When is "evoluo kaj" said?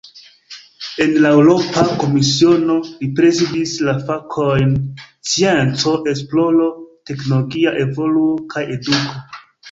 7.83-8.65